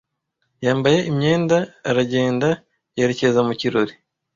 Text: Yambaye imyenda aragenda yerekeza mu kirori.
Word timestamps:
Yambaye 0.65 0.99
imyenda 1.11 1.57
aragenda 1.89 2.49
yerekeza 2.97 3.39
mu 3.47 3.53
kirori. 3.59 3.93